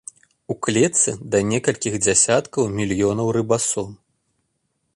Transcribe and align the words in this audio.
У 0.53 0.55
клетцы 0.67 1.11
да 1.35 1.41
некалькіх 1.49 1.93
дзясяткаў 2.05 2.63
мільёнаў 2.79 3.27
рыбасом. 3.39 3.89